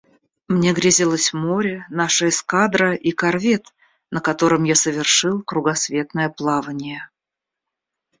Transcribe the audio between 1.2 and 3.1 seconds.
море, наша эскадра